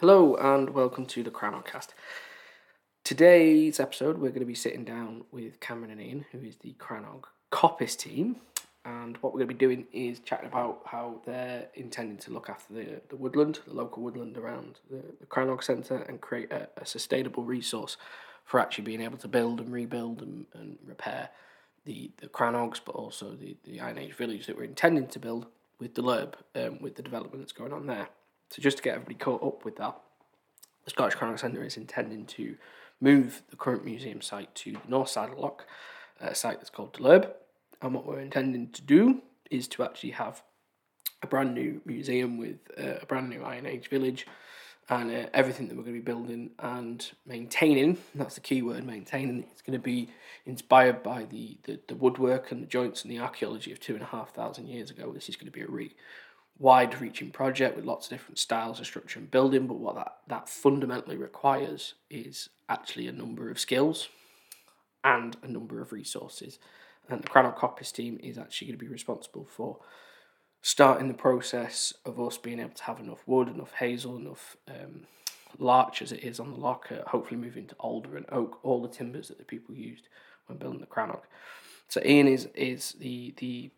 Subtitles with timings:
[0.00, 1.94] Hello and welcome to the Crannog-Cast.
[3.02, 6.74] Today's episode, we're going to be sitting down with Cameron and Iain, who is the
[6.78, 8.36] Crannog Coppice team,
[8.84, 12.50] and what we're going to be doing is chatting about how they're intending to look
[12.50, 16.68] after the, the woodland, the local woodland around the, the Crannog Centre, and create a,
[16.76, 17.96] a sustainable resource
[18.44, 21.30] for actually being able to build and rebuild and, and repair
[21.86, 25.46] the, the Crannogs, but also the, the Iron Age village that we're intending to build
[25.78, 28.08] with the Lurb, um, with the development that's going on there.
[28.50, 29.96] So just to get everybody caught up with that,
[30.84, 32.56] the Scottish Crannog Centre is intending to
[33.00, 35.66] move the current museum site to the north side of Loch,
[36.20, 37.30] a site that's called Lurb.
[37.82, 40.42] And what we're intending to do is to actually have
[41.22, 44.26] a brand new museum with uh, a brand new Iron Age village
[44.88, 47.98] and uh, everything that we're going to be building and maintaining.
[48.14, 49.44] That's the key word, maintaining.
[49.50, 50.10] It's going to be
[50.44, 54.02] inspired by the, the, the woodwork and the joints and the archaeology of two and
[54.02, 55.12] a half thousand years ago.
[55.12, 55.96] This is going to be a really
[56.58, 60.16] wide reaching project with lots of different styles of structure and building, but what that,
[60.26, 64.08] that fundamentally requires is actually a number of skills
[65.04, 66.58] and a number of resources.
[67.08, 69.78] And the Crannog Coppice team is actually going to be responsible for
[70.62, 75.02] starting the process of us being able to have enough wood, enough hazel, enough um,
[75.58, 78.88] larch as it is on the locker, hopefully moving to alder and oak, all the
[78.88, 80.08] timbers that the people used
[80.46, 81.22] when building the Crannog.
[81.88, 83.70] So Iain is is the the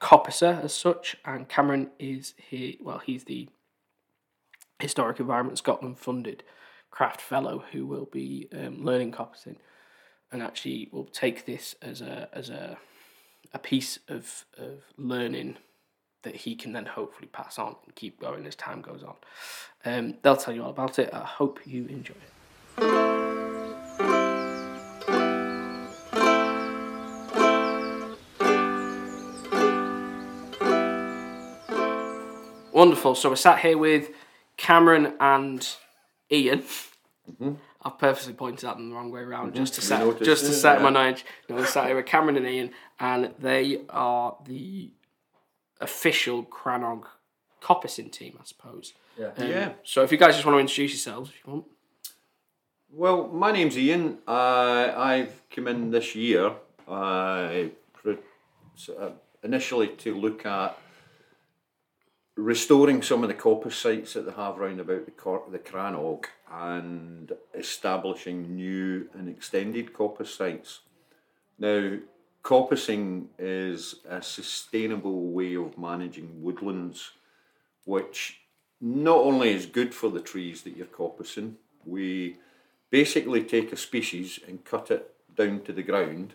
[0.00, 2.74] coppicer as such, and Cameron is here.
[2.80, 3.48] Well, he's the
[4.78, 6.42] Historic Environment Scotland funded
[6.90, 9.56] craft fellow who will be um, learning coppicing,
[10.32, 12.78] and actually will take this as a as a
[13.52, 15.56] a piece of of learning
[16.22, 19.14] that he can then hopefully pass on and keep going as time goes on.
[19.84, 21.14] Um, they'll tell you all about it.
[21.14, 22.35] I hope you enjoy it.
[32.76, 33.14] Wonderful.
[33.14, 34.10] So we're sat here with
[34.58, 35.66] Cameron and
[36.30, 36.58] Iain.
[36.60, 37.52] Mm-hmm.
[37.82, 39.64] I've purposely pointed at them the wrong way around mm-hmm.
[39.64, 40.84] just to set noticed, just to set yeah.
[40.84, 41.24] my knowledge.
[41.48, 44.90] No, we're sat here with Cameron and Iain, and they are the
[45.80, 47.04] official Crannog
[47.62, 48.92] coppicing team, I suppose.
[49.18, 49.30] Yeah.
[49.38, 49.72] Um, yeah.
[49.82, 51.64] So if you guys just want to introduce yourselves, if you want.
[52.92, 54.18] Well, my name's Iain.
[54.28, 56.52] Uh, I've come in this year
[56.86, 57.54] uh,
[59.42, 60.78] initially to look at
[62.36, 66.26] restoring some of the coppice sites that they have round about the, Cor- the Crannog
[66.52, 70.80] and establishing new and extended coppice sites.
[71.58, 71.98] Now,
[72.44, 77.12] coppicing is a sustainable way of managing woodlands,
[77.84, 78.40] which
[78.80, 81.54] not only is good for the trees that you're coppicing,
[81.86, 82.36] we
[82.90, 86.34] basically take a species and cut it down to the ground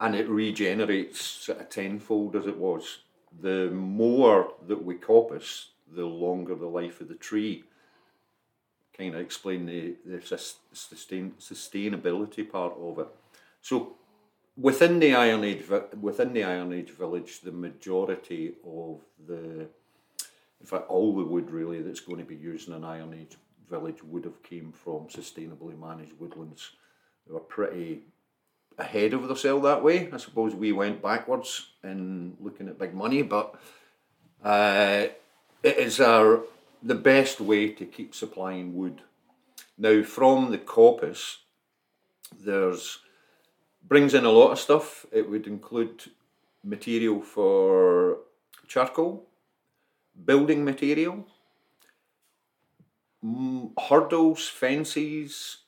[0.00, 3.00] and it regenerates sort of tenfold as it was
[3.38, 7.64] the more that we coppice, the longer the life of the tree.
[8.96, 10.20] Kind of explain the, the
[10.72, 13.08] sustain, sustainability part of it.
[13.60, 13.96] So
[14.56, 15.64] within the Iron Age
[16.00, 19.68] within the Iron Age village, the majority of the
[20.60, 23.36] in fact all the wood really that's going to be used in an Iron Age
[23.68, 26.72] village would have came from sustainably managed woodlands.
[27.26, 28.02] They were pretty
[28.78, 30.10] ahead of themselves that way.
[30.12, 33.54] I suppose we went backwards in looking at big money, but
[34.42, 35.06] uh,
[35.62, 36.42] it is our
[36.82, 39.02] the best way to keep supplying wood.
[39.76, 41.38] Now, from the coppice,
[42.38, 43.00] there's
[43.86, 45.06] brings in a lot of stuff.
[45.12, 46.10] It would include
[46.64, 48.18] material for
[48.66, 49.26] charcoal,
[50.24, 51.26] building material,
[53.88, 55.58] hurdles, fences,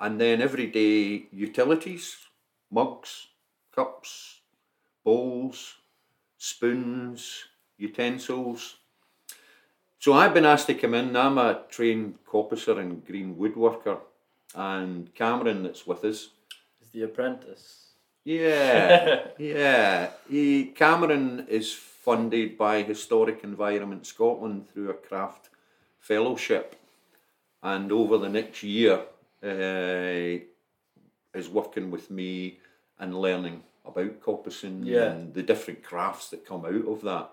[0.00, 2.16] and then everyday utilities
[2.72, 3.28] mugs,
[3.74, 4.40] cups,
[5.04, 5.76] bowls,
[6.38, 7.44] spoons,
[7.76, 8.76] utensils.
[9.98, 11.14] So I've been asked to come in.
[11.14, 13.98] I'm a trained coppicer and green woodworker,
[14.54, 16.30] and Cameron, that's with us,
[16.80, 17.92] is the apprentice.
[18.24, 20.10] Yeah, yeah.
[20.28, 25.50] He, Cameron is funded by Historic Environment Scotland through a craft
[26.00, 26.74] fellowship,
[27.62, 29.02] and over the next year,
[29.44, 30.44] uh,
[31.34, 32.58] is working with me
[32.98, 35.10] and learning about coppicing yeah.
[35.10, 37.30] and the different crafts that come out of that.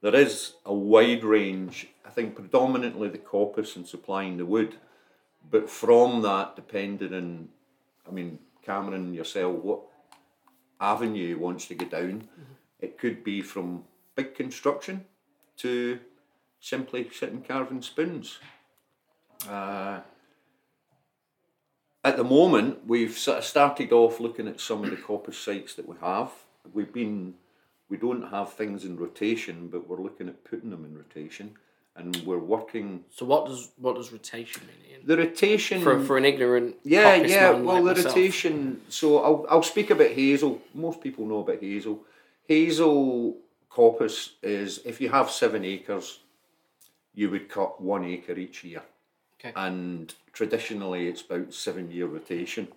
[0.00, 4.76] There is a wide range, I think predominantly the coppice and supplying the wood,
[5.50, 7.48] but from that, depending on,
[8.08, 9.80] I mean, Cameron yourself, what
[10.80, 12.52] avenue wants to get down, mm-hmm.
[12.80, 15.04] it could be from big construction
[15.58, 15.98] to
[16.60, 18.38] simply sitting carving spoons.
[19.48, 20.00] Uh,
[22.04, 25.74] at the moment, we've sort of started off looking at some of the coppice sites
[25.74, 26.30] that we have.
[26.72, 27.34] We've been,
[27.88, 31.56] we don't have things in rotation, but we're looking at putting them in rotation.
[31.96, 33.04] and we're working.
[33.10, 34.80] So what does what does rotation mean?
[34.96, 35.06] Iain?
[35.06, 37.50] The rotation For for an ignorant Yeah, yeah.
[37.50, 38.14] Well, like the myself.
[38.16, 38.80] rotation.
[38.88, 40.52] So I'll I'll speak about hazel.
[40.72, 41.96] Most people know about hazel.
[42.46, 43.36] Hazel
[43.70, 46.20] coppice is if you have seven acres,
[47.14, 48.82] you would cut one acre each year,
[49.42, 49.52] Okay.
[49.56, 52.68] and traditionally it's about seven year rotation.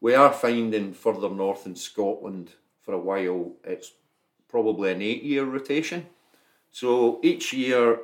[0.00, 3.92] We are finding further north in Scotland for a while it's
[4.48, 6.06] probably an eight year rotation.
[6.70, 7.98] So each year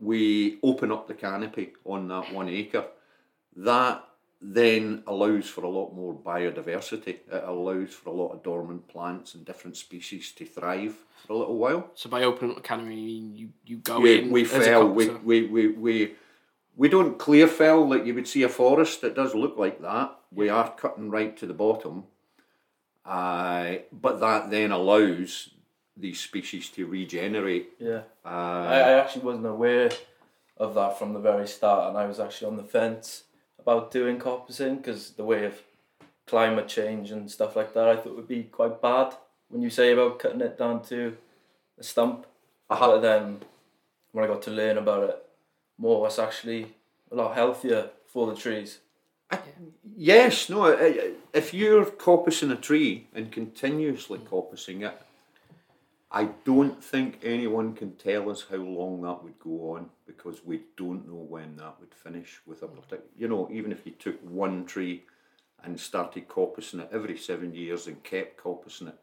[0.00, 2.84] we open up the canopy on that one acre.
[3.56, 4.04] That
[4.40, 7.18] then allows for a lot more biodiversity.
[7.30, 10.96] It allows for a lot of dormant plants and different species to thrive
[11.26, 11.90] for a little while.
[11.94, 14.88] So by opening up the canopy, you mean you, you go We, in we fell,
[14.88, 16.14] we, we, we, we,
[16.76, 19.04] we don't clear fell like you would see a forest.
[19.04, 20.16] It does look like that.
[20.32, 22.04] We are cutting right to the bottom.
[23.04, 25.50] Uh, but that then allows
[25.96, 27.72] these species to regenerate.
[27.78, 28.02] Yeah.
[28.24, 29.90] Uh, I, I actually wasn't aware
[30.56, 33.24] of that from the very start, and I was actually on the fence
[33.58, 35.60] about doing coppicing because the way of
[36.26, 39.14] climate change and stuff like that, I thought would be quite bad
[39.48, 41.16] when you say about cutting it down to
[41.78, 42.26] a stump.
[42.70, 42.86] Uh-huh.
[42.86, 43.40] But then
[44.12, 45.26] when I got to learn about it
[45.82, 46.74] more, it's actually
[47.10, 48.78] a lot healthier for the trees.
[49.96, 50.66] Yes, no.
[51.34, 54.28] If you're coppicing a tree and continuously mm.
[54.28, 55.00] coppicing it,
[56.10, 60.60] I don't think anyone can tell us how long that would go on because we
[60.76, 62.76] don't know when that would finish with a mm.
[62.76, 63.10] particular.
[63.18, 65.04] You know, even if you took one tree
[65.64, 68.98] and started coppicing it every seven years and kept coppicing it,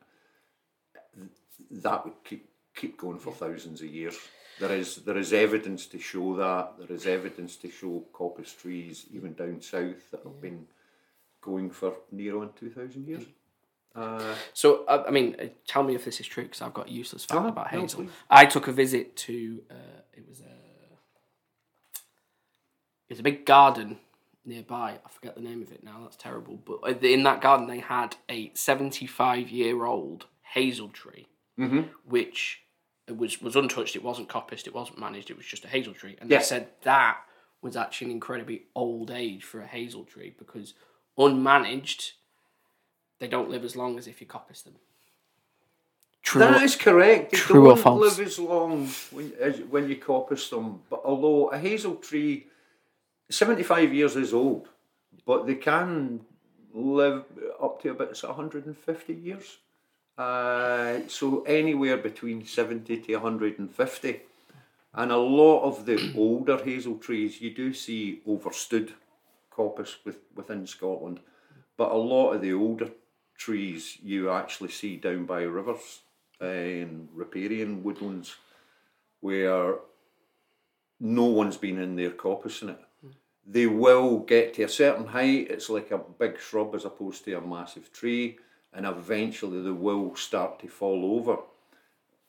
[1.71, 4.17] that would keep keep going for thousands of years.
[4.59, 6.77] There is there is evidence to show that.
[6.77, 10.67] There is evidence to show coppice trees even down south that have been
[11.41, 13.23] going for near on two thousand years.
[13.95, 16.87] Uh, So uh, I mean, uh, tell me if this is true because I've got
[16.89, 18.03] a useless fact Ah, about no, hazel.
[18.03, 18.11] please.
[18.29, 20.55] I took a visit to uh, it was a
[23.07, 23.97] it was a big garden
[24.45, 24.99] nearby.
[25.05, 25.99] I forget the name of it now.
[26.03, 26.59] That's terrible.
[26.63, 31.27] But uh, in that garden, they had a seventy-five year old hazel tree,
[32.05, 32.61] which
[33.17, 33.95] was was untouched.
[33.95, 34.67] It wasn't coppiced.
[34.67, 35.29] It wasn't managed.
[35.29, 36.15] It was just a hazel tree.
[36.19, 36.37] And Yeah.
[36.39, 37.17] they said that
[37.61, 40.73] was actually an incredibly old age for a hazel tree because
[41.17, 42.13] unmanaged,
[43.19, 44.75] they don't live as long as if you coppice them.
[46.21, 46.39] True.
[46.39, 47.31] That is correct.
[47.31, 48.17] They True or don't false?
[48.17, 50.81] live as long when, as, when you coppice them.
[50.89, 52.47] But although a hazel tree,
[53.29, 54.67] 75 years is old,
[55.25, 56.21] but they can
[56.73, 57.25] live
[57.61, 59.57] up to about 150 years.
[60.19, 64.21] Uh, so anywhere between 70 to 150.
[64.93, 68.93] And a lot of the older hazel trees, you do see overstood
[69.49, 71.21] coppice with, within Scotland.
[71.77, 72.89] But a lot of the older
[73.37, 76.01] trees you actually see down by rivers
[76.41, 78.35] and riparian woodlands
[79.21, 79.75] where
[80.99, 82.79] no one's been in there coppicing it.
[83.47, 87.33] They will get to a certain height, it's like a big shrub as opposed to
[87.33, 88.37] a massive tree,
[88.73, 91.37] and eventually they will start to fall over.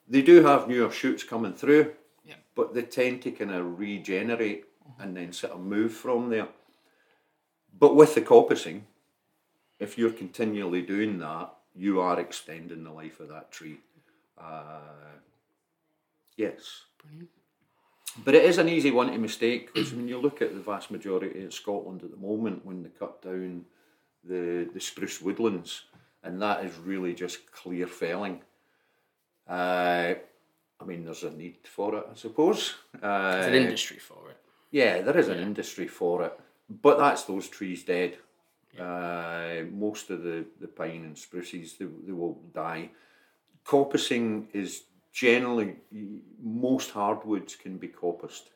[0.08, 1.92] They do have newer shoots coming through,
[2.24, 2.36] Yeah.
[2.54, 4.64] but they tend to kind of regenerate
[4.98, 6.48] and then sort of move from there.
[7.78, 8.82] But with the coppicing,
[9.78, 13.78] if you're continually doing that, you are extending the life of that tree.
[14.36, 14.80] Uh,
[16.36, 16.82] yes.
[18.24, 20.90] But it is an easy one to mistake because when you look at the vast
[20.90, 23.64] majority of Scotland at the moment, when they cut down
[24.24, 25.84] the, the spruce woodlands,
[26.22, 28.42] and that is really just clear felling.
[29.48, 30.14] Uh,
[30.80, 32.74] I mean, there's a need for it, I suppose.
[33.02, 34.36] Uh, There's an industry for it.
[34.70, 36.38] yeah, there is an industry for it,
[36.82, 38.16] but that's those trees dead.
[38.78, 42.90] Uh, most of the, the pine and spruces they, they will die.
[43.66, 45.74] Coppicing is generally
[46.40, 48.50] most hardwoods can be coppiced.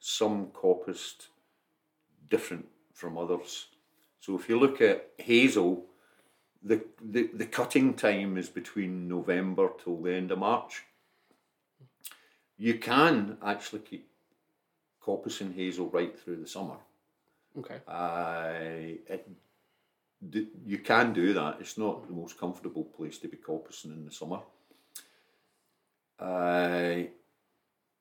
[0.00, 1.28] Some coppiced
[2.30, 3.66] different from others.
[4.20, 5.84] So if you look at hazel,
[6.62, 10.84] the, the, the cutting time is between November till the end of March.
[12.56, 14.08] You can actually keep
[15.02, 16.76] coppicing hazel right through the summer.
[17.58, 17.80] Okay.
[17.86, 19.28] Uh, it,
[20.28, 21.58] d- you can do that.
[21.60, 24.40] It's not the most comfortable place to be coppicing in the summer.
[26.18, 27.04] Uh,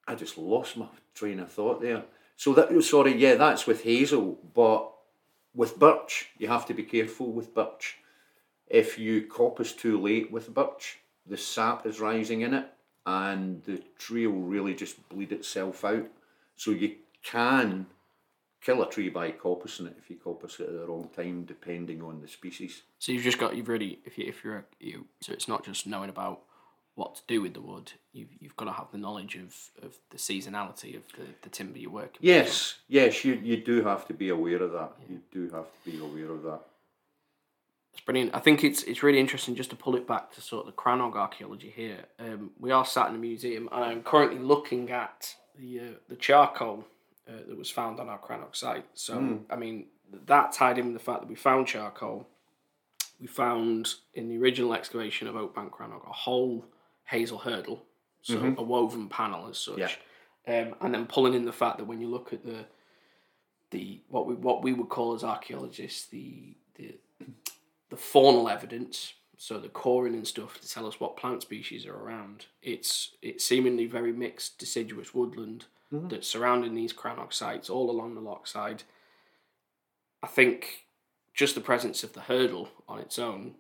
[0.08, 2.04] I just lost my train of thought there.
[2.36, 4.92] So that sorry, yeah, that's with hazel, but
[5.54, 7.98] with birch, you have to be careful with birch.
[8.69, 12.67] If you coppice too late with birch, the sap is rising in it,
[13.05, 16.07] and the tree will really just bleed itself out.
[16.55, 17.86] So you can
[18.62, 22.01] kill a tree by coppicing it if you coppice it at the wrong time, depending
[22.01, 22.81] on the species.
[23.00, 25.63] So you've just got you've really if you if you're a, you so it's not
[25.63, 26.41] just knowing about
[26.95, 29.55] what to do with the wood, you've, you've got to have the knowledge of,
[29.86, 32.24] of the seasonality of the, the timber you're working with.
[32.24, 34.93] Yes, yes, you you do have to be aware of that.
[35.07, 36.62] You do have to be aware of that.
[37.98, 38.36] It's brilliant.
[38.36, 40.80] I think it's it's really interesting just to pull it back to sort of the
[40.80, 42.06] Crannog archaeology here.
[42.20, 46.16] Um, we are sat in a museum, and I'm currently looking at the uh, the
[46.16, 46.86] charcoal
[47.27, 48.86] uh, that was found on our Crannog site.
[48.94, 49.88] So I mean
[50.27, 52.27] that tied in with the fact that we found charcoal.
[53.20, 56.66] We found in the original excavation of Oakbank Crannog a whole
[57.06, 57.84] hazel hurdle,
[58.22, 59.80] so a woven panel as such.
[59.80, 59.89] Yeah.
[60.48, 62.68] Um, and then pulling in the fact that when you look at the
[63.72, 66.96] the what we what we would call as archaeologists the the
[67.89, 71.96] the faunal evidence, so the coring and stuff to tell us what plant species are
[71.96, 72.48] around.
[72.62, 76.08] It's it's seemingly very mixed deciduous woodland mm-hmm.
[76.08, 78.84] that's surrounding these Crannog sites all along the lock side.
[80.24, 80.86] I think
[81.34, 83.56] just the presence of the hurdle on its own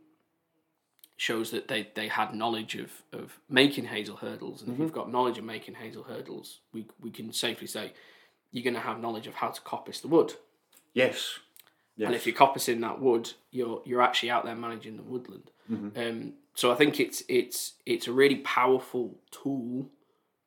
[1.15, 4.61] shows that they, they had knowledge of, of making hazel hurdles.
[4.61, 4.99] And if you've mm-hmm.
[4.99, 7.93] got knowledge of making hazel hurdles, we, we can safely say
[8.51, 10.33] you're going to have knowledge of how to coppice the wood.
[10.93, 11.39] Yes.
[11.97, 12.07] Yes.
[12.07, 15.49] And if you're coppicing that wood, you're you're actually out there managing the woodland.
[15.97, 19.89] Um, so I think it's it's it's a really powerful tool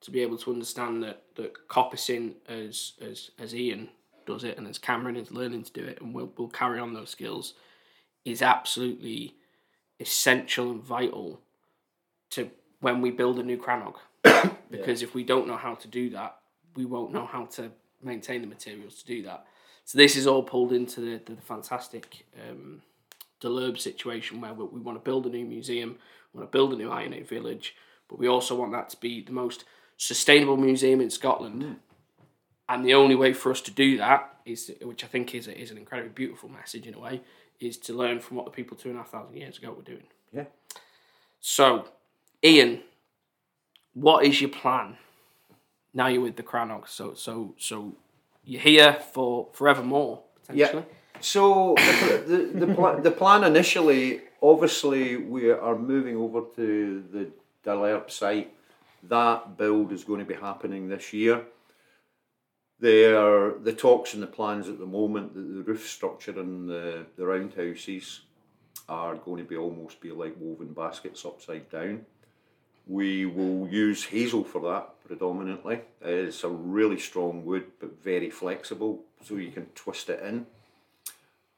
[0.01, 3.89] to be able to understand that that coppicing as as as Iain
[4.27, 6.95] does it and as Cameron is learning to do it and we'll we'll carry on
[6.95, 7.55] those skills
[8.25, 9.35] is absolutely
[9.99, 11.41] essential and vital
[12.31, 13.97] to when we build a new Crannog.
[14.71, 16.37] because if we don't know how to do that,
[16.77, 17.71] we won't know how to
[18.03, 19.47] maintain the materials to do that.
[19.85, 22.83] So this is all pulled into the, the, fantastic um,
[23.41, 25.97] Dalerb situation where we, we want to build a new museum,
[26.33, 27.75] we want to build a new Iron Age village,
[28.09, 29.65] but we also want that to be the most
[29.97, 31.77] sustainable museum in Scotland.
[32.69, 35.59] And the only way for us to do that is, which I think is, a,
[35.59, 37.21] is an incredibly beautiful message in a way,
[37.59, 39.83] is to learn from what the people two and a half thousand years ago were
[39.83, 40.05] doing.
[40.33, 40.45] yeah.
[41.41, 41.89] So,
[42.45, 42.83] Iain,
[43.95, 44.97] what is your plan?
[45.93, 47.97] Now you're with the Crannog, so so so
[48.51, 50.83] you're here for forevermore potentially.
[51.21, 57.31] So the the the, pla- the plan initially, obviously, we are moving over to the
[57.65, 58.53] Dalerb site.
[59.05, 61.45] That build is going to be happening this year.
[62.81, 67.07] There, the talks and the plans at the moment that the roof structure and the
[67.17, 68.23] the roundhouses
[68.89, 72.05] are going to be almost be like woven baskets upside down.
[72.89, 75.81] We will use hazel for that predominantly.
[76.01, 80.47] It's a really strong wood but very flexible, so you can twist it in.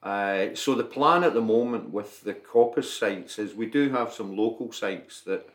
[0.02, 4.10] Uh, so the plan at the moment with the coppice sites is we do have
[4.10, 5.46] some local sites that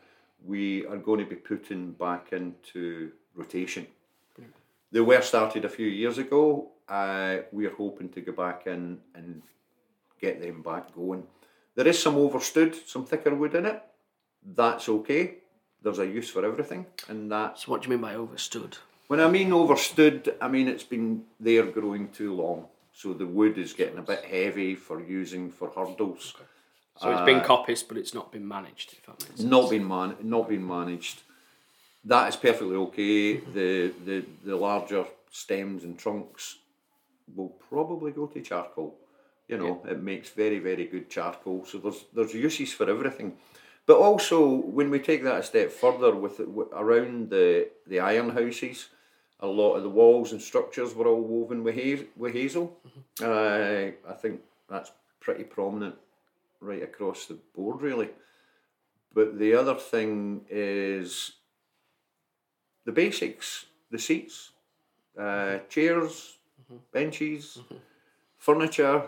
[0.46, 3.84] we are going to be putting back into rotation.
[4.92, 6.68] They were started a few years ago.
[6.88, 9.42] Uh, we are hoping to go back in and
[10.20, 11.24] get them back going.
[11.74, 13.82] There is some overstood, some thicker wood in it.
[14.54, 15.38] That's okay.
[15.82, 18.78] There's a use for everything, and that's So what do you mean by overstood?
[19.06, 22.66] when I mean overstood, I mean it's been there growing too long.
[22.92, 26.34] So the wood is getting a bit heavy for using for hurdles.
[27.00, 28.92] So it's been uh, coppiced, but it's not been managed.
[28.92, 29.50] If that makes sense.
[29.50, 31.22] Not been man, not been managed.
[32.04, 33.36] That is perfectly okay.
[33.36, 36.56] The the the larger stems and trunks
[37.36, 38.96] will probably go to charcoal.
[39.46, 41.64] You know, it makes very very good charcoal.
[41.64, 43.36] So there's there's uses for everything.
[43.88, 48.28] But also when we take that a step further with, with around the the iron
[48.28, 48.90] houses,
[49.40, 52.76] a lot of the walls and structures were all woven with, ha- with hazel.
[53.22, 55.94] Uh, I think that's pretty prominent
[56.60, 58.10] right across the board, really.
[59.14, 61.32] But the other thing is
[62.84, 64.50] the basics, the seats,
[65.18, 66.36] uh, chairs,
[66.92, 67.58] benches,
[68.36, 69.04] furniture.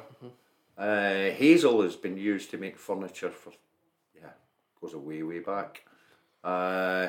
[0.79, 3.53] Uh, hazel has been used to make furniture for,
[4.81, 5.83] goes a way, way back.
[6.43, 7.09] Uh,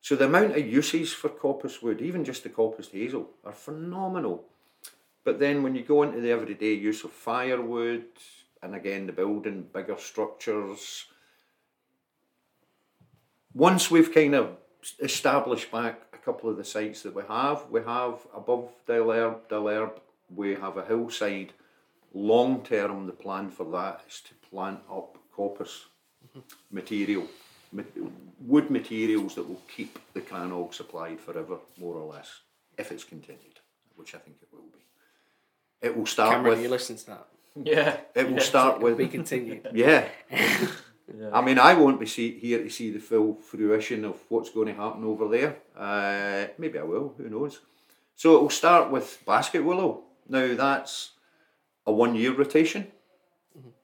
[0.00, 4.44] so the amount of uses for coppice wood, even just the coppice hazel, are phenomenal.
[5.24, 8.04] But then when you go into the everyday use of firewood,
[8.62, 11.06] and again the building bigger structures,
[13.52, 14.56] once we've kind of
[15.00, 19.98] established back a couple of the sites that we have, we have above Dalerb, Dalerb,
[20.34, 21.52] we have a hillside.
[22.12, 25.86] Long term, the plan for that is to plant up coppice
[26.70, 27.26] material,
[28.40, 32.40] wood materials that will keep the Crannog supplied forever, more or less,
[32.78, 33.60] if it's continued,
[33.96, 34.84] which I think it will be.
[35.82, 36.62] It will start Cameron, with.
[36.62, 37.26] you listen to that.
[37.62, 37.96] Yeah.
[38.14, 38.98] It will start with.
[38.98, 39.60] We continue.
[39.72, 40.08] Yeah.
[41.32, 44.66] I mean, I won't be see, here to see the full fruition of what's going
[44.66, 45.56] to happen over there.
[45.76, 47.60] Uh, maybe I will, who knows.
[48.16, 50.02] So it will start with basket willow.
[50.28, 51.10] Now, that's
[51.86, 52.88] a one year rotation.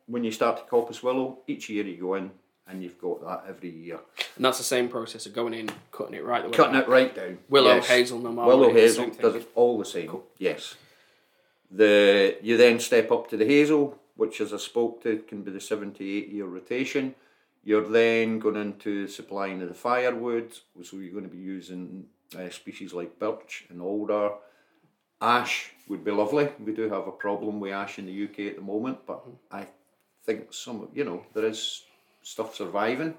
[0.07, 2.33] When you start to coppice willow, each year you go in
[2.73, 4.01] and you've got that every year.
[4.37, 6.83] And that's the same process of going in, cutting it right the way Cutting down.
[6.83, 7.39] it right down.
[7.49, 7.87] Willow, yes.
[7.87, 10.17] hazel, no matter Willow what it is, hazel does it all the same.
[10.39, 10.75] Yes.
[11.71, 15.51] The you then step up to the hazel, which as I spoke to can be
[15.51, 17.15] the seventy eight year rotation.
[17.65, 20.53] You're then going into supplying of the firewood,
[20.83, 24.33] so you're going to be using uh, species like birch and alder.
[25.21, 26.49] Ash would be lovely.
[26.59, 29.69] We do have a problem with ash in the UK at the moment, but I
[30.25, 31.85] think some, you know, there is
[32.23, 33.15] stuff surviving.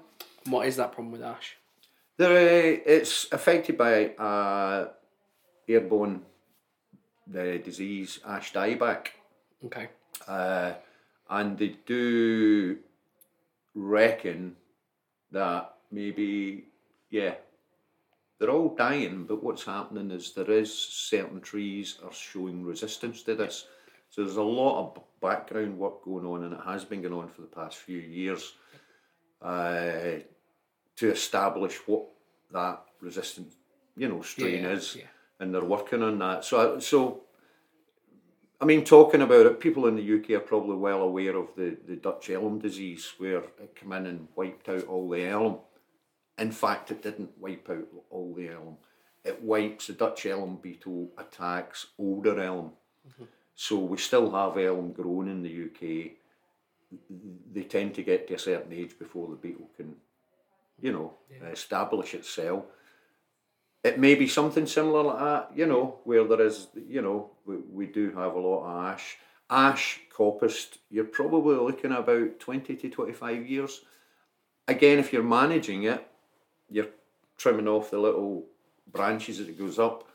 [0.46, 1.56] What is that problem with ash?
[2.16, 4.88] There, uh, it's affected by uh,
[5.68, 6.22] airborne
[7.30, 9.08] uh, disease, ash dieback,
[9.64, 9.88] Okay.
[10.28, 10.74] uh,
[11.30, 12.78] and they do
[13.74, 14.56] reckon
[15.32, 16.66] that maybe,
[17.10, 17.34] yeah,
[18.38, 23.34] they're all dying, but what's happening is there is certain trees are showing resistance to
[23.34, 23.66] this.
[24.10, 27.28] So there's a lot of background work going on, and it has been going on
[27.28, 28.52] for the past few years
[29.44, 30.20] uh,
[30.96, 32.06] to establish what
[32.52, 33.52] that resistant,
[33.96, 35.04] you know, strain Yeah, is, yeah.
[35.40, 36.44] and they're working on that.
[36.44, 37.24] So, so
[38.60, 41.76] I mean, talking about it, people in the UK are probably well aware of the,
[41.86, 45.58] the Dutch elm disease, where it came in and wiped out all the elm.
[46.38, 48.76] In fact, it didn't wipe out all the elm.
[49.24, 52.72] It wipes the Dutch elm beetle attacks older elm.
[53.54, 56.12] So we still have elm grown in the UK.
[57.52, 59.96] They tend to get to a certain age before the beetle can,
[60.80, 61.14] you know,
[61.52, 62.64] establish itself.
[63.82, 67.56] It may be something similar like that, you know, where there is, you know, we,
[67.56, 69.18] we do have a lot of ash.
[69.50, 73.82] Ash, coppiced, you're probably looking about 20 to 25 years.
[74.66, 76.06] Again, if you're managing it,
[76.70, 76.88] you're
[77.36, 78.46] trimming off the little
[78.90, 80.08] branches as it goes up.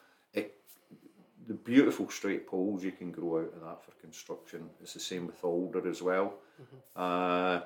[1.50, 4.70] The beautiful straight poles you can grow out of that for construction.
[4.82, 6.36] It's the same with alder as well.
[6.96, 7.62] Uh,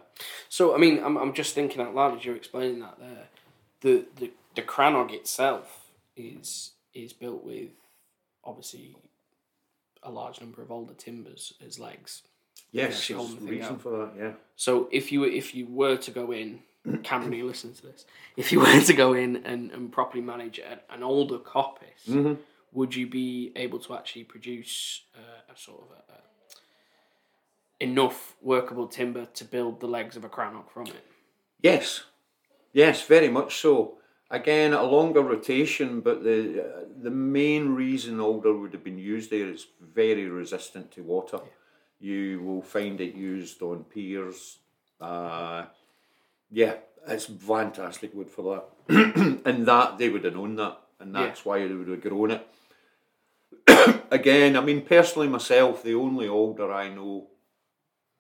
[0.50, 3.28] So I mean, I'm, I'm just thinking out loud as you're explaining that there.
[3.82, 5.68] The the the crannog itself
[6.16, 7.72] is is built with
[8.44, 8.96] obviously
[10.02, 12.22] a large number of alder timbers as legs.
[12.72, 13.82] yes, there's the reason out.
[13.82, 14.32] for that, yeah.
[14.56, 16.60] So if you if you were to go in,
[17.04, 18.06] Cameron, you listen to this.
[18.38, 22.34] If you were to go in and, and properly manage a, an alder coppice, Mm-hmm.
[22.74, 26.18] Would you be able to actually produce uh, a sort of a, a
[27.80, 31.06] enough workable timber to build the legs of a crannog from it?
[31.62, 32.04] Yes,
[32.74, 33.98] yes, very much so.
[34.32, 39.30] Again, a longer rotation, but the uh, the main reason alder would have been used
[39.30, 41.40] there is very resistant to water.
[42.00, 44.58] You will find it used on piers.
[45.00, 45.66] Uh,
[46.52, 46.76] yeah,
[47.08, 48.44] it's fantastic wood for
[48.88, 52.32] that, and that they would have known that, and that's why they would have grown
[52.32, 52.48] it.
[54.12, 57.28] Again, I mean, personally myself, the only alder I know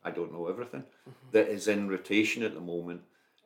[0.03, 0.83] I don't know everything,
[1.31, 3.01] that is in rotation at the moment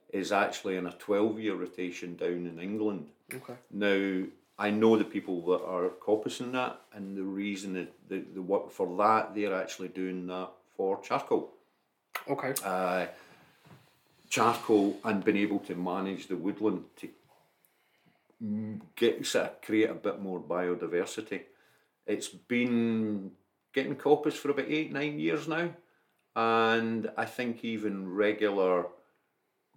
[0.10, 3.10] is actually in a 12 year rotation down in England.
[3.34, 3.54] Okay.
[3.72, 4.24] Now,
[4.58, 8.72] I know the people that are coppicing that, and the reason that the, the work
[8.72, 11.52] for that, they're actually doing that for charcoal.
[12.28, 12.54] Okay.
[12.64, 13.06] Uh,
[14.30, 17.10] charcoal and being able to manage the woodland to
[18.96, 21.42] get sort of create a bit more biodiversity.
[22.08, 23.32] It's been
[23.74, 25.70] getting coppice for about eight, nine years now.
[26.36, 28.86] And I think even regular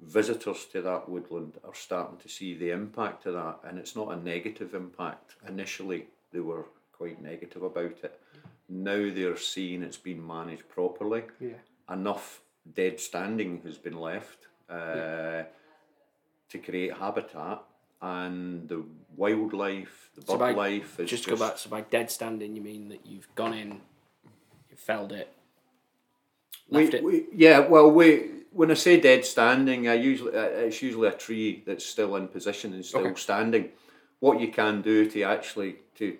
[0.02, 3.60] visitors to that woodland are starting to see the impact of that.
[3.64, 5.36] And it's not a negative impact.
[5.48, 8.20] Initially, they were quite negative about it.
[8.68, 11.24] Now they're seeing it's been managed properly.
[11.40, 11.54] Yeah.
[11.90, 12.42] Enough
[12.74, 15.44] dead standing has been left uh,
[16.50, 17.62] to create habitat.
[18.02, 18.82] And the
[19.16, 22.56] wildlife, the So bird by- life is Just to go back, so by dead standing,
[22.56, 23.80] you mean that you've gone in,
[24.70, 25.32] you've felled it,
[26.70, 27.04] We, left it.
[27.04, 31.12] we, yeah, well, we when I say dead standing, I usually uh, it's usually a
[31.12, 33.14] tree that's still in position and still Okay.
[33.20, 33.68] standing.
[34.18, 36.16] What you can do to actually to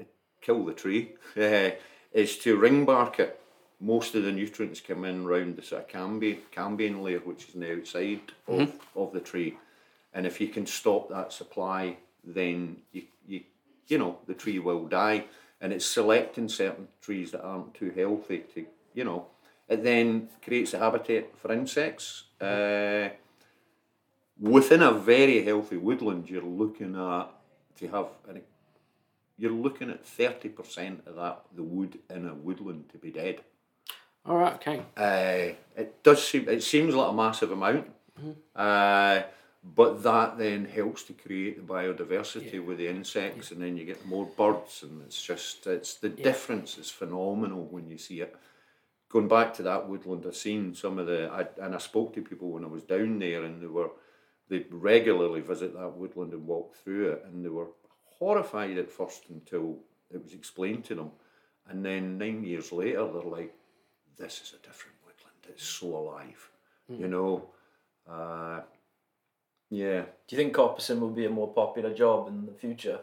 [0.00, 0.04] uh,
[0.42, 1.70] kill the tree uh,
[2.12, 3.40] is to ring bark it.
[3.80, 7.54] Most of the nutrients come in round the sort of cambium, cambium layer, which is
[7.54, 9.56] on the outside of, of the tree,
[10.14, 13.40] and if you can stop that supply, then you you
[13.88, 15.24] you know the tree will die.
[15.62, 19.26] And it's selecting certain trees that aren't too healthy to you know
[19.70, 22.24] it then creates a habitat for insects.
[22.40, 23.10] Uh,
[24.38, 27.28] within a very healthy woodland, you're looking at
[27.78, 28.42] to have an,
[29.38, 33.42] you're looking at thirty percent of that the wood in a woodland to be dead.
[34.26, 34.54] All right.
[34.54, 34.82] Okay.
[34.96, 37.86] Uh, it does seem it seems like a massive amount,
[38.56, 39.22] uh,
[39.62, 44.06] but that then helps to create the biodiversity with the insects, and then you get
[44.06, 48.34] more birds, and it's just it's the difference is phenomenal when you see it.
[49.10, 52.22] going back to that woodland, I've seen some of the, I, and I spoke to
[52.22, 53.90] people when I was down there, and they were,
[54.48, 57.68] they regularly visit that woodland and walk through it, and they were
[58.18, 59.78] horrified at first until
[60.12, 61.10] it was explained to them,
[61.68, 63.54] and then nine years later, they're like,
[64.16, 65.38] "This is a different woodland.
[65.48, 66.50] It's so alive,"
[66.88, 67.50] you know.
[68.08, 68.60] Uh,
[69.70, 73.00] yeah, Do you think coppicing will be a more popular job in the future?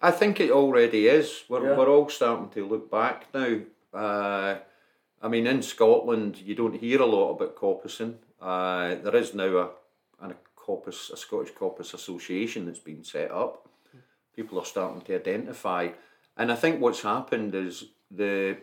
[0.00, 1.44] I think it already is.
[1.48, 1.76] We're, Yeah.
[1.76, 3.60] we're all starting to look back now.
[3.92, 4.58] Uh,
[5.22, 8.14] I mean, in Scotland, you don't hear a lot about coppicing.
[8.40, 13.68] Uh, there is now a, a coppice, a Scottish Coppice Association that's been set up.
[14.36, 15.88] People are starting to identify,
[16.36, 18.56] and I think what's happened is the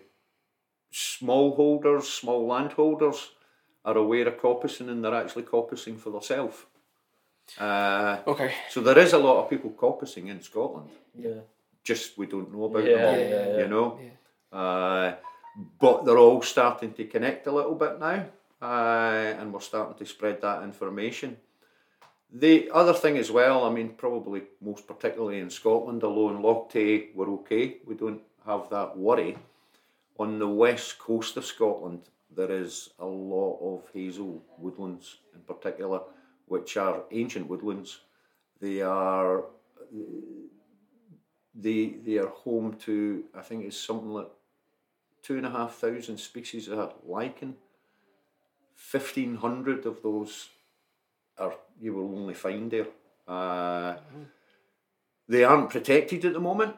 [0.92, 3.32] smallholders, small landholders,
[3.86, 6.66] are aware of coppicing and they're actually coppicing for themselves.
[7.58, 8.52] Uh, Okay.
[8.70, 11.42] so there is a lot of people coppicing in Scotland Yeah.
[11.84, 13.58] just we don't know about Yeah, them all, yeah, yeah.
[13.60, 14.00] you know.
[14.52, 15.14] Uh,
[15.80, 18.26] but they're all starting to connect a little bit now,
[18.62, 21.38] uh, and we're starting to spread that information.
[22.32, 26.70] The other thing as well, I mean, probably most particularly in Scotland, although in Loch
[26.70, 29.38] Tay we're okay, we don't have that worry.
[30.20, 32.02] On the west coast of Scotland,
[32.36, 36.02] there is a lot of hazel woodlands in particular,
[36.48, 38.00] which are ancient woodlands.
[38.60, 39.44] They are
[41.54, 44.30] they they are home to I think it's something like
[45.22, 47.56] two and a half thousand species of lichen.
[48.76, 50.50] Fifteen hundred of those
[51.38, 52.88] are you will only find there.
[53.28, 53.98] Uh,
[55.28, 56.76] they aren't protected at the moment,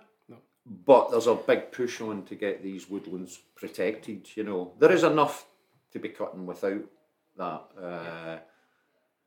[0.65, 4.27] but there's a big push on to get these woodlands protected.
[4.35, 5.45] You know, there is enough
[5.91, 6.83] to be cutting without
[7.37, 7.63] that.
[7.79, 8.37] Uh,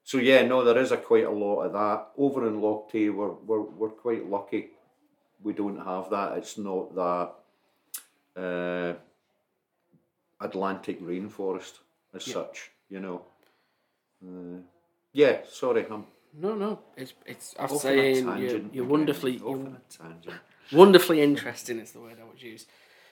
[0.04, 3.08] So yeah, no, there is a quite a lot of that over in Loch Tay.
[3.08, 4.70] We're we're we're quite lucky.
[5.42, 6.38] We don't have that.
[6.38, 7.32] It's not that
[8.36, 8.94] uh,
[10.40, 11.78] Atlantic rainforest
[12.14, 12.70] as such.
[12.88, 13.22] You know.
[14.24, 14.60] Uh,
[15.12, 16.80] yeah, sorry, I'm No, no.
[16.96, 17.54] It's it's.
[17.58, 20.40] I'm saying you're, you're wonderfully you're on a tangent.
[20.72, 22.66] wonderfully interesting is the word I would use.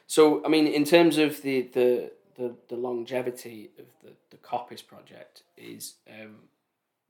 [0.06, 4.82] So I mean, in terms of the the the, the longevity of the the Coppice
[4.86, 6.36] project is um,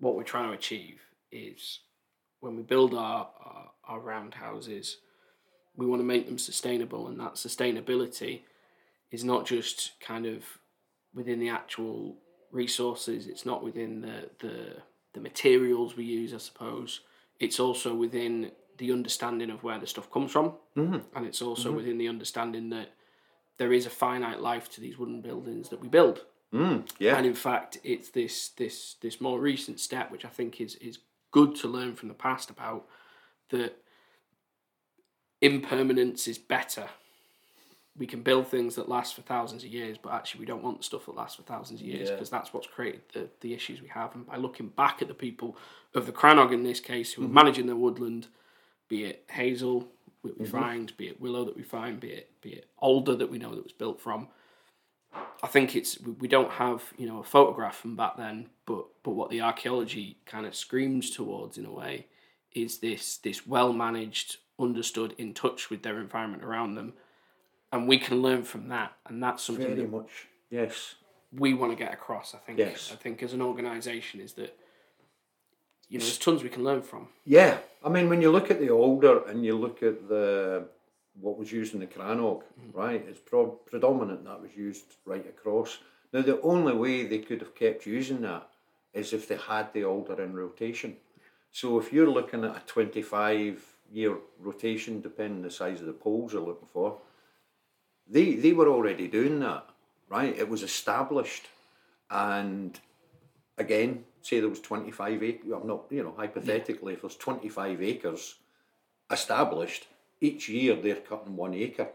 [0.01, 1.81] what we're trying to achieve is
[2.41, 4.99] when we build our, our our round houses,
[5.77, 8.41] we want to make them sustainable, and that sustainability
[9.11, 10.45] is not just kind of
[11.15, 12.17] within the actual
[12.53, 13.27] resources.
[13.27, 14.77] It's not within the the
[15.15, 17.01] the materials we use, I suppose.
[17.39, 21.05] It's also within the understanding of where the stuff comes from, Mhm.
[21.15, 22.89] and it's also within the understanding that
[23.59, 26.25] there is a finite life to these wooden buildings that we build.
[26.53, 30.61] Mm, yeah, And in fact, it's this this this more recent step, which I think
[30.61, 30.99] is is
[31.31, 32.87] good to learn from the past about
[33.51, 33.77] that
[35.41, 36.89] impermanence is better.
[37.97, 40.85] We can build things that last for thousands of years, but actually we don't want
[40.85, 42.15] stuff that lasts for thousands of years Yeah.
[42.15, 44.15] because that's what's created the, the issues we have.
[44.15, 45.57] And by looking back at the people
[45.95, 48.29] of the Crannog in this case who are managing their woodland,
[48.89, 49.89] be it hazel
[50.25, 53.31] that we find, be it willow that we find, be it be it alder that
[53.31, 54.29] we know that was built from,
[55.43, 59.13] I think it's we don't have you know a photograph from back then, but but
[59.13, 62.07] what the archaeology kind of screams towards in a way
[62.53, 66.93] is this this well managed, understood, in touch with their environment around them,
[67.73, 70.29] and we can learn from that, and that's something very that much.
[70.51, 70.97] Yes,
[71.33, 72.35] we want to get across.
[72.35, 72.59] I think.
[72.59, 72.91] Yes.
[72.93, 74.57] I think as an organisation is that
[75.89, 77.09] you know there's tons we can learn from.
[77.25, 80.67] Yeah, I mean, when you look at the older and you look at the
[81.15, 82.43] what was used in the Crannog,
[82.73, 83.05] right?
[83.09, 85.79] It's pro- predominant that was used right across.
[86.13, 88.49] Now, the only way they could have kept using that
[88.93, 90.97] is if they had the alder in rotation.
[91.53, 95.93] So, if you're looking at a 25 year rotation, depending on the size of the
[95.93, 96.99] poles you're looking for,
[98.09, 99.67] they they were already doing that,
[100.09, 100.37] right?
[100.37, 101.47] It was established,
[102.11, 102.79] and
[103.59, 108.37] again, say there was 25 acres, I'm not, you know, hypothetically, if there's 25 acres
[109.11, 109.87] established,
[110.21, 111.89] each year they're cutting one acre.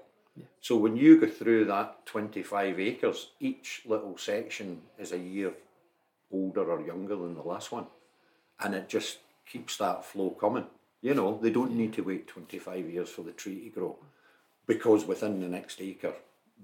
[0.59, 5.53] So when you go through that 25 acres, each little section is a year
[6.31, 7.85] older or younger than the last one.
[8.59, 10.65] And it just keeps that flow coming.
[11.01, 13.97] You know, they don't need to wait 25 years for the tree to grow
[14.65, 16.13] because within the next acre,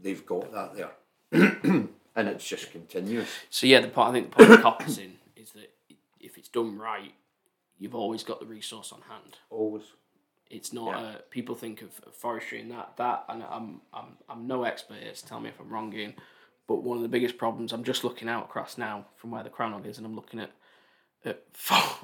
[0.01, 0.91] they've got that there.
[2.15, 3.29] and it's just continuous.
[3.49, 5.71] So yeah, the part I think the point of coppicing is that
[6.19, 7.13] if it's done right,
[7.79, 9.37] you've always got the resource on hand.
[9.49, 9.83] Always.
[10.51, 10.99] It's not.
[10.99, 11.07] Yeah.
[11.07, 15.13] Uh, people think of, forestry and that that, and I'm I'm I'm no expert here.
[15.15, 16.13] So tell me if I'm wrong, Iain.
[16.67, 19.49] But one of the biggest problems, I'm just looking out across now from where the
[19.49, 20.51] Crannog is, and I'm looking at,
[21.25, 21.43] at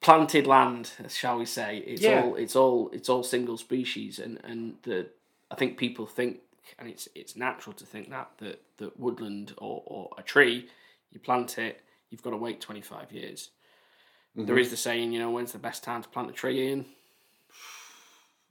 [0.00, 1.78] planted land, shall we say?
[1.78, 2.22] It's Yeah.
[2.22, 5.10] all it's all it's all single species, and and the
[5.50, 6.40] I think people think
[6.78, 10.68] and it's it's natural to think that that that woodland or, or a tree,
[11.10, 11.80] you plant it,
[12.10, 13.50] you've got to wait twenty five years.
[14.46, 16.84] There is the saying, you know, when's the best time to plant a tree in?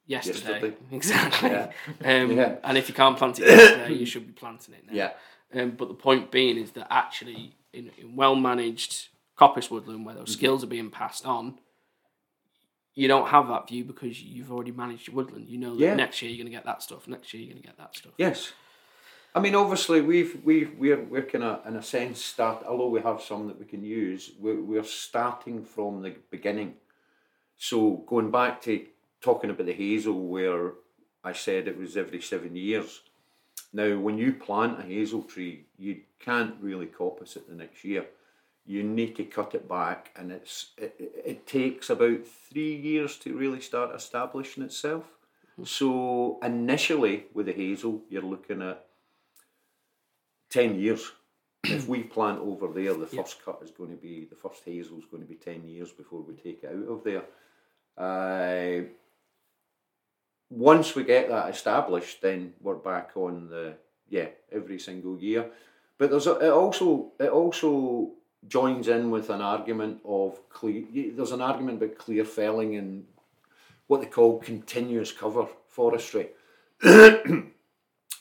[0.05, 0.75] Yesterday, Yesterday.
[0.91, 1.49] exactly.
[1.49, 1.71] Yeah.
[2.05, 2.55] Um, Yeah.
[2.63, 4.93] And if you can't plant it yesterday, you should be planting it now.
[4.93, 5.11] Yeah.
[5.61, 10.15] Um, but the point being is that actually, in, in well managed coppice woodland where
[10.15, 10.25] Mm-hmm.
[10.25, 11.59] those skills are being passed on,
[12.95, 15.47] you don't have that view because you've already managed your woodland.
[15.47, 15.95] You know that Yeah.
[15.95, 17.07] next year you're going to get that stuff.
[17.07, 18.13] Next year you're going to get that stuff.
[18.17, 18.51] Yes.
[19.37, 22.65] I mean, obviously, we've we've we're we're kind of in a sense start.
[22.67, 26.73] Although we have some that we can use, we're we're starting from the beginning.
[27.55, 28.83] So going back to
[29.21, 30.71] talking about the hazel, where
[31.23, 33.01] I said it was every seven years.
[33.71, 38.05] Now, when you plant a hazel tree, you can't really coppice it the next year.
[38.65, 43.17] You need to cut it back, and it's it, it- it takes about three years
[43.17, 45.03] to really start establishing itself.
[45.03, 45.65] Mm-hmm.
[45.65, 48.86] So initially, with the hazel, you're looking at
[50.49, 51.11] ten years.
[51.63, 54.97] if we plant over there, the first cut is going to be the first hazel
[54.97, 57.23] is going to be ten years before we take it out of there.
[57.97, 58.85] Uh,
[60.49, 63.75] once we get that established, then we're back on the
[64.09, 65.49] yeah every single year.
[65.97, 68.11] But there's a, it also it also
[68.47, 70.83] joins in with an argument of clear.
[70.93, 73.05] There's an argument about clear felling and
[73.87, 76.29] what they call continuous cover forestry.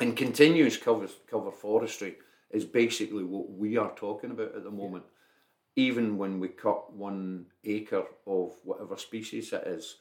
[0.00, 2.16] and continuous cover cover forestry
[2.50, 5.04] is basically what we are talking about at the moment.
[5.74, 9.96] Even when we cut one acre of whatever species it is,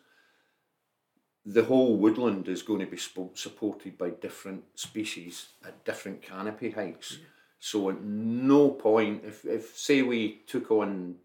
[1.45, 7.17] the whole woodland is going to be supported by different species at different canopy heights.
[7.60, 11.15] So at no point, if, if say we took on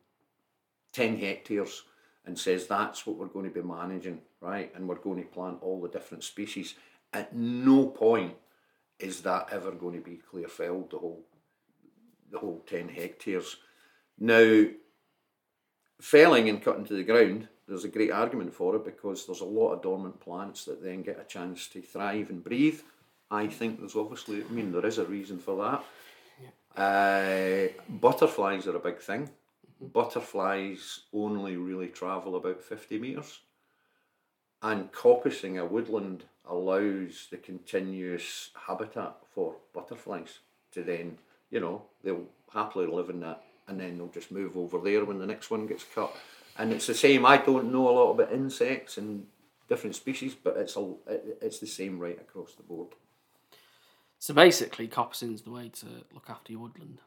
[0.92, 1.82] 10 hectares
[2.26, 5.58] and says that's what we're going to be managing, right, and we're going to plant
[5.62, 6.74] all the different species,
[7.12, 8.34] at no point
[9.00, 11.24] is that ever going to be clear felled, the whole,
[12.30, 13.56] the whole 10 hectares.
[14.18, 14.66] Now,
[16.00, 19.44] felling and cutting to the ground, there's a great argument for it because there's a
[19.44, 22.80] lot of dormant plants that then get a chance to thrive and breathe.
[23.30, 25.84] I think there's obviously, I mean, there is a reason for that.
[26.76, 29.30] Uh, butterflies are a big thing.
[29.80, 33.40] Butterflies only really travel about 50 metres.
[34.62, 40.38] And coppicing a woodland allows the continuous habitat for butterflies
[40.72, 41.18] to then,
[41.50, 45.18] you know, they'll happily live in that and then they'll just move over there when
[45.18, 46.14] the next one gets cut.
[46.58, 49.26] And it's the same, I don't know a lot about insects and
[49.68, 52.88] different species, but it's, a, it, it's the same right across the board.
[54.18, 56.98] So basically, coppicing's the way to look after your woodland.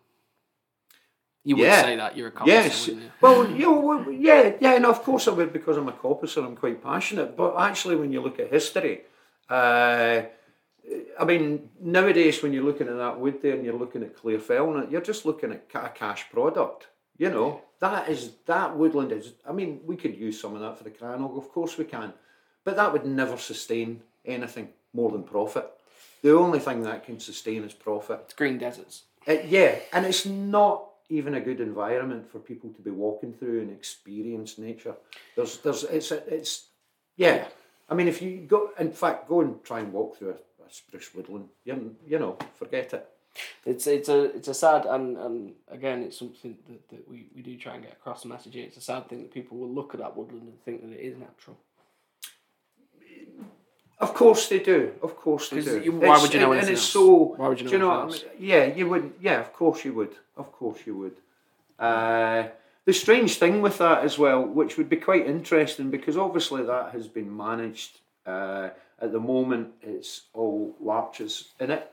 [1.43, 1.81] You would Yeah.
[1.81, 2.87] say that you're a coppicer, Yes.
[2.87, 3.11] you?
[3.21, 6.39] Well, you know, yeah, yeah, and of course I would because I'm a coppicer.
[6.39, 7.35] And I'm quite passionate.
[7.35, 9.01] But actually, when you look at history,
[9.49, 10.23] uh,
[11.19, 14.39] I mean, nowadays when you're looking at that wood there and you're looking at clear
[14.39, 16.87] felling, you're just looking at a cash product.
[17.17, 19.33] You know, that is that woodland is.
[19.47, 22.13] I mean, we could use some of that for the crannog, of course we can,
[22.63, 25.69] but that would never sustain anything more than profit.
[26.21, 28.21] The only thing that can sustain is profit.
[28.23, 29.03] It's green deserts.
[29.27, 33.61] Uh, yeah, and it's not even a good environment for people to be walking through
[33.61, 34.95] and experience nature.
[35.35, 36.67] There's, there's, it's, a, it's,
[37.17, 37.45] yeah.
[37.89, 40.69] I mean, if you go, in fact, go and try and walk through a, a
[40.69, 41.49] spruce woodland.
[41.65, 43.09] You, you know, forget it.
[43.65, 47.41] It's it's a it's a sad and, and again it's something that, that we, we
[47.41, 48.55] do try and get across the message.
[48.55, 51.03] It's a sad thing that people will look at that woodland and think that it
[51.03, 51.57] is natural.
[53.99, 54.91] Of course they do.
[55.01, 55.81] Of course they do.
[55.81, 56.89] you- why would you know and, and it's else?
[56.89, 57.33] so.
[57.37, 57.89] Why would you know do you know?
[58.05, 58.49] what I mean?
[58.49, 59.13] Yeah, you would.
[59.21, 60.13] Yeah, of course you would.
[60.37, 61.15] Of course you would.
[61.79, 62.43] Uh,
[62.85, 66.91] the strange thing with that as well, which would be quite interesting, because obviously that
[66.91, 67.99] has been managed.
[68.25, 68.69] Uh,
[68.99, 71.91] at the moment, it's all larches in it.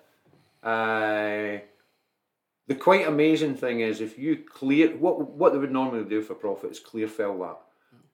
[0.62, 1.58] Uh,
[2.68, 6.34] the quite amazing thing is if you clear what what they would normally do for
[6.34, 7.58] profit is clear fell that,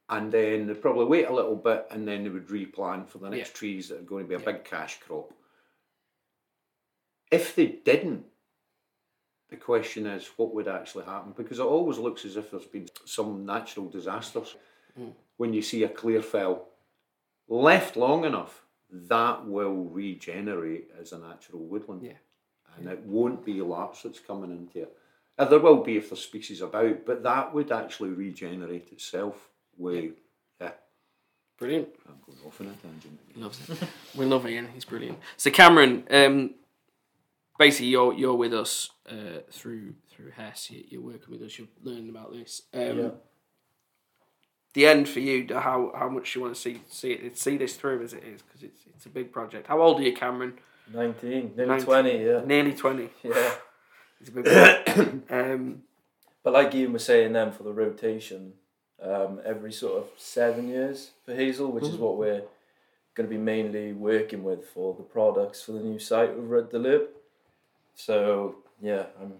[0.09, 3.29] and then they'd probably wait a little bit and then they would replant for the
[3.29, 3.55] next Yeah.
[3.57, 5.33] trees that are going to be a big cash crop.
[7.31, 8.25] If they didn't,
[9.51, 12.89] the question is what would actually happen because it always looks as if there's been
[13.05, 14.57] some natural disasters
[15.37, 16.69] when you see a clear fell
[17.49, 22.13] left long enough that will regenerate as a natural woodland Yeah.
[22.77, 24.97] and it won't be larch that's coming into it.
[25.39, 29.51] Uh, there will be if there's species about, but that would actually regenerate itself.
[29.77, 30.15] With
[30.59, 30.71] yeah,
[31.59, 31.89] Brilliant.
[32.09, 33.19] I'm going off on a tangent.
[33.31, 33.43] again.
[33.43, 33.79] Loves it.
[34.15, 34.69] we love Iain.
[34.73, 35.19] He's brilliant.
[35.37, 36.55] So Cameron, um,
[37.59, 40.71] basically you're you're with us uh, through through HES.
[40.71, 41.59] You, you're working with us.
[41.59, 42.62] You're learning about this.
[42.75, 43.09] Um, Yeah.
[44.75, 45.47] The end for you.
[45.55, 48.42] How how much you want to see see it see this through as it is
[48.42, 49.69] because it's it's a big project.
[49.69, 50.59] How old are you, Cameron?
[50.92, 51.85] 19, nearly 19.
[51.85, 52.40] 20, yeah.
[52.47, 53.09] Nearly 20.
[53.25, 53.55] Yeah.
[54.21, 55.83] It's a bit um,
[56.45, 58.53] But like Iain was saying then for the rotation,
[59.03, 61.99] um, every sort of seven years for Hazel, which is Mhm.
[61.99, 62.42] what we're
[63.14, 66.71] going to be mainly working with for the products for the new site over at
[66.71, 67.09] Dalerb.
[67.97, 69.33] So yeah, I'm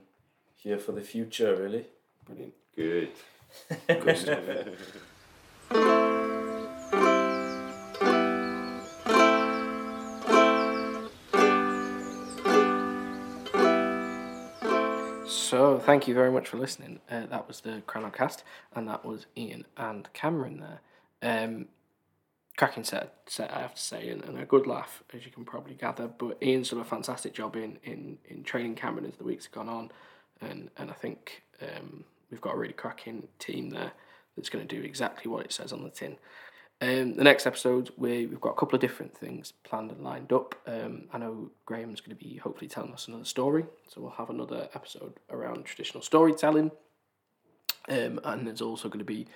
[0.57, 1.87] here for the future really.
[2.25, 2.55] brilliant.
[2.75, 3.11] Good.
[3.87, 4.41] Good stuff.
[15.29, 16.99] So, thank you very much for listening.
[17.09, 18.43] Uh, that was the Crannog-Cast,
[18.75, 20.81] and that was Iain and Cameron there.
[21.23, 21.67] Um,
[22.57, 25.45] cracking set, set, I have to say, and, and a good laugh, as you can
[25.45, 26.09] probably gather.
[26.09, 29.53] But Iain's done a fantastic job in, in, in training Cameron as the weeks have
[29.53, 29.91] gone on,
[30.41, 33.93] and, and I think um, we've got a really cracking team there
[34.37, 36.17] that's going to do exactly what it says on the tin.
[36.81, 40.31] Um, the next episode, we, we've got a couple of different things planned and lined
[40.31, 40.55] up.
[40.67, 44.29] Um, I know Graham's going to be hopefully telling us another story, so we'll have
[44.29, 46.71] another episode around traditional storytelling.
[47.89, 49.27] Um, and there's also going to be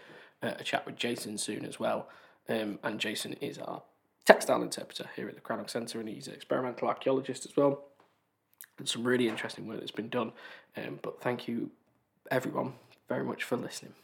[0.43, 2.09] a chat with Jason soon as well.
[2.51, 3.83] Um, and Jason is our
[4.27, 7.85] textile interpreter here at the Crannog Centre, and he's an experimental archaeologist as well.
[8.79, 10.33] And some really interesting work that's been done.
[10.77, 11.71] Um, but thank you,
[12.31, 12.75] everyone,
[13.09, 13.95] very much for listening.